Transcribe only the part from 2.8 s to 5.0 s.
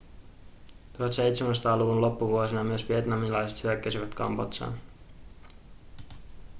vietnamilaiset hyökkäsivät kambodžaan